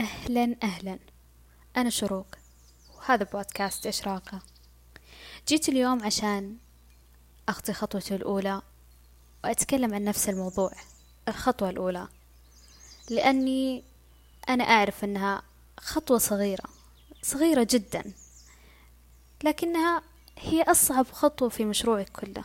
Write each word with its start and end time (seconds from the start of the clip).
أهلا 0.00 0.56
أهلا. 0.62 0.98
أنا 1.76 1.90
شروق 1.90 2.26
وهذا 2.96 3.24
بودكاست 3.24 3.86
إشراقة. 3.86 4.40
جيت 5.48 5.68
اليوم 5.68 6.02
عشان 6.04 6.56
أخطي 7.48 7.72
خطوتي 7.72 8.14
الأولى 8.14 8.62
وأتكلم 9.44 9.94
عن 9.94 10.04
نفس 10.04 10.28
الموضوع 10.28 10.72
الخطوة 11.28 11.70
الأولى. 11.70 12.08
لأني 13.10 13.84
أنا 14.48 14.64
أعرف 14.64 15.04
أنها 15.04 15.42
خطوة 15.80 16.18
صغيرة 16.18 16.64
صغيرة 17.22 17.66
جدا 17.70 18.12
لكنها 19.44 20.02
هي 20.38 20.62
أصعب 20.62 21.06
خطوة 21.12 21.48
في 21.48 21.64
مشروعك 21.64 22.08
كله. 22.08 22.44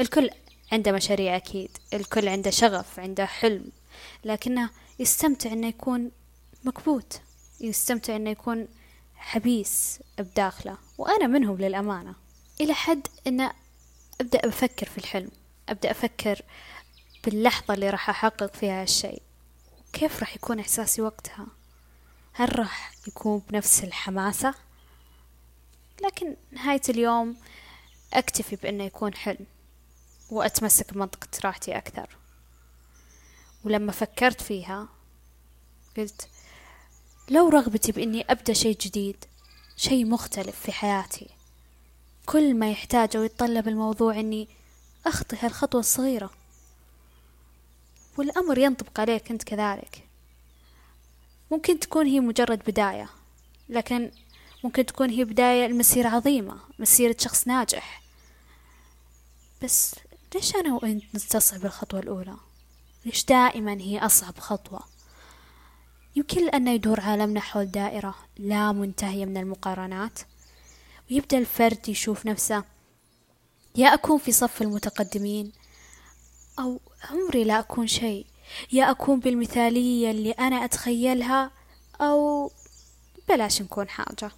الكل 0.00 0.30
عنده 0.72 0.92
مشاريع 0.92 1.36
أكيد 1.36 1.78
الكل 1.92 2.28
عنده 2.28 2.50
شغف 2.50 3.00
عنده 3.00 3.26
حلم. 3.26 3.72
لكنه 4.24 4.70
يستمتع 4.98 5.52
أنه 5.52 5.66
يكون 5.66 6.10
مكبوت 6.64 7.20
يستمتع 7.60 8.16
أنه 8.16 8.30
يكون 8.30 8.68
حبيس 9.16 10.00
بداخله 10.18 10.78
وأنا 10.98 11.26
منهم 11.26 11.56
للأمانة. 11.56 12.14
إلى 12.60 12.74
حد 12.74 13.08
أن 13.26 13.50
أبدأ 14.20 14.48
أفكر 14.48 14.86
في 14.86 14.98
الحلم 14.98 15.30
أبدأ 15.68 15.90
أفكر 15.90 16.42
باللحظة 17.24 17.74
اللي 17.74 17.90
راح 17.90 18.10
أحقق 18.10 18.54
فيها 18.54 18.82
هالشيء. 18.82 19.22
كيف 19.92 20.20
راح 20.20 20.36
يكون 20.36 20.58
إحساسي 20.60 21.02
وقتها؟ 21.02 21.46
هل 22.32 22.58
راح 22.58 22.92
يكون 23.08 23.42
بنفس 23.50 23.84
الحماسة؟ 23.84 24.54
لكن 26.02 26.36
نهاية 26.52 26.82
اليوم 26.88 27.36
أكتفي 28.12 28.56
بأنه 28.56 28.84
يكون 28.84 29.14
حلم 29.14 29.46
وأتمسك 30.30 30.94
بمنطقة 30.94 31.28
راحتي 31.44 31.76
أكثر. 31.76 32.16
ولما 33.66 33.92
فكرت 33.92 34.40
فيها 34.40 34.88
قلت 35.96 36.28
لو 37.28 37.48
رغبتي 37.48 37.92
بإني 37.92 38.24
أبدأ 38.30 38.52
شيء 38.52 38.76
جديد 38.80 39.24
شيء 39.76 40.06
مختلف 40.06 40.60
في 40.60 40.72
حياتي. 40.72 41.28
كل 42.26 42.54
ما 42.54 42.70
يحتاج 42.70 43.16
ويتطلب 43.16 43.68
الموضوع 43.68 44.20
إني 44.20 44.48
أخطي 45.06 45.36
هالخطوة 45.40 45.80
الصغيرة. 45.80 46.30
والأمر 48.18 48.58
ينطبق 48.58 49.00
عليك 49.00 49.30
أنت 49.30 49.42
كذلك. 49.42 50.08
ممكن 51.50 51.80
تكون 51.80 52.06
هي 52.06 52.20
مجرد 52.20 52.58
بداية 52.58 53.08
لكن 53.68 54.10
ممكن 54.64 54.86
تكون 54.86 55.10
هي 55.10 55.24
بداية 55.24 55.66
لمسيرة 55.66 56.08
عظيمة 56.08 56.58
مسيرة 56.78 57.16
شخص 57.18 57.48
ناجح. 57.48 58.02
بس 59.62 59.94
ليش 60.34 60.56
أنا 60.56 60.74
وأنت 60.74 61.04
نستصعب 61.14 61.64
الخطوة 61.64 62.00
الأولى؟ 62.00 62.36
ليش 63.06 63.24
دائما 63.24 63.72
هي 63.72 63.98
أصعب 63.98 64.38
خطوة. 64.38 64.80
يمكن 66.16 66.46
لأنه 66.46 66.70
يدور 66.70 67.00
عالمنا 67.00 67.40
حول 67.40 67.66
دائرة 67.70 68.14
لا 68.38 68.72
منتهية 68.72 69.24
من 69.24 69.36
المقارنات 69.36 70.18
ويبدأ 71.10 71.38
الفرد 71.38 71.88
يشوف 71.88 72.26
نفسه 72.26 72.64
يا 73.76 73.94
أكون 73.94 74.18
في 74.18 74.32
صف 74.32 74.62
المتقدمين 74.62 75.52
أو 76.58 76.80
عمري 77.10 77.44
لا 77.44 77.58
أكون 77.58 77.86
شيء. 77.86 78.26
يا 78.72 78.90
أكون 78.90 79.20
بالمثالية 79.20 80.10
اللي 80.10 80.30
أنا 80.30 80.64
أتخيلها 80.64 81.50
أو 82.00 82.50
بلاش 83.28 83.62
نكون 83.62 83.88
حاجة. 83.88 84.30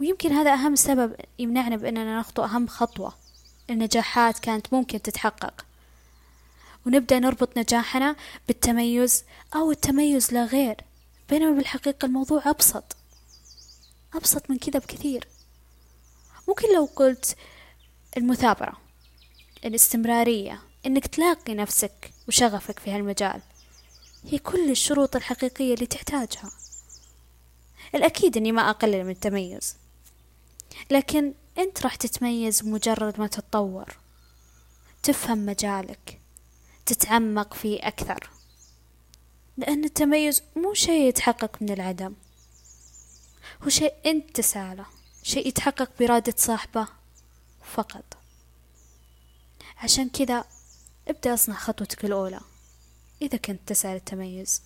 ويمكن 0.00 0.32
هذا 0.32 0.52
أهم 0.52 0.76
سبب 0.76 1.16
يمنعنا 1.38 1.76
بأننا 1.76 2.18
نخطو 2.18 2.44
أهم 2.44 2.66
خطوة. 2.66 3.14
النجاحات 3.70 4.38
كانت 4.38 4.74
ممكن 4.74 5.02
تتحقق. 5.02 5.65
ونبدأ 6.86 7.18
نربط 7.18 7.58
نجاحنا 7.58 8.16
بالتميز 8.46 9.24
أو 9.54 9.70
التميز 9.70 10.32
لا 10.32 10.44
غير 10.44 10.76
بينما 11.28 11.56
بالحقيقة 11.56 12.06
الموضوع 12.06 12.42
أبسط. 12.50 12.96
أبسط 14.14 14.50
من 14.50 14.58
كذا 14.58 14.78
بكثير. 14.78 15.28
ممكن 16.48 16.74
لو 16.74 16.84
قلت 16.96 17.36
المثابرة 18.16 18.80
الاستمرارية 19.64 20.62
إنك 20.86 21.06
تلاقي 21.06 21.54
نفسك 21.54 22.12
وشغفك 22.28 22.78
في 22.78 22.90
هالمجال. 22.90 23.42
هي 24.24 24.38
كل 24.38 24.70
الشروط 24.70 25.16
الحقيقية 25.16 25.74
اللي 25.74 25.86
تحتاجها. 25.86 26.50
الأكيد 27.94 28.36
إني 28.36 28.52
ما 28.52 28.70
أقلل 28.70 29.04
من 29.04 29.10
التميز. 29.10 29.76
لكن 30.90 31.34
أنت 31.58 31.82
راح 31.82 31.94
تتميز 31.94 32.60
بمجرد 32.60 33.20
ما 33.20 33.26
تتطور. 33.26 33.96
تفهم 35.02 35.46
مجالك. 35.46 36.20
تتعمق 36.86 37.54
فيه 37.54 37.78
أكثر. 37.88 38.30
لأن 39.56 39.84
التميز 39.84 40.42
مو 40.56 40.74
شيء 40.74 41.08
يتحقق 41.08 41.62
من 41.62 41.70
العدم. 41.70 42.14
هو 43.62 43.68
شيء 43.68 43.94
أنت 44.06 44.36
تسعى 44.36 44.74
له 44.74 44.86
شيء 45.22 45.46
يتحقق 45.48 45.90
بإرادة 45.98 46.34
صاحبه 46.36 46.88
فقط. 47.74 48.04
عشان 49.76 50.08
كذا 50.08 50.44
ابدأ 51.08 51.34
اصنع 51.34 51.54
خطوتك 51.54 52.04
الأولى 52.04 52.40
إذا 53.22 53.38
كنت 53.38 53.60
تسعى 53.66 53.94
للتميز. 53.94 54.62